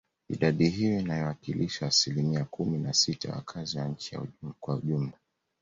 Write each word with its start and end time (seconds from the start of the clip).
Idadi 0.29 0.69
hiyo 0.69 0.99
inayowakilisha 0.99 1.85
asilimia 1.87 2.45
kumi 2.45 2.77
na 2.77 2.93
sita 2.93 3.29
ya 3.29 3.35
wakazi 3.35 3.77
wa 3.77 3.85
nchi 3.87 4.19
kwa 4.59 4.75
ujumla 4.75 5.13